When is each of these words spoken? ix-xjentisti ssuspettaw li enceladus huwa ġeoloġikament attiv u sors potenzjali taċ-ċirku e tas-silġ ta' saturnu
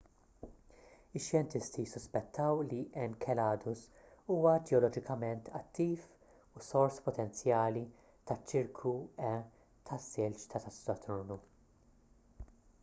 ix-xjentisti 1.17 1.83
ssuspettaw 1.89 2.61
li 2.69 2.79
enceladus 3.01 3.83
huwa 4.31 4.53
ġeoloġikament 4.69 5.51
attiv 5.61 6.07
u 6.61 6.65
sors 6.69 6.97
potenzjali 7.09 7.83
taċ-ċirku 8.31 8.95
e 9.27 9.33
tas-silġ 9.91 10.47
ta' 10.55 10.63
saturnu 10.79 11.37